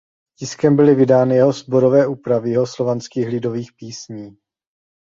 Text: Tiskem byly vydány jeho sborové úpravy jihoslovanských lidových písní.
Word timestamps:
Tiskem 0.39 0.75
byly 0.75 0.95
vydány 0.95 1.35
jeho 1.35 1.51
sborové 1.53 2.07
úpravy 2.07 2.49
jihoslovanských 2.49 3.27
lidových 3.27 3.71
písní. 3.79 4.37